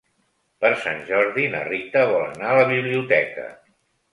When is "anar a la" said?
2.31-2.67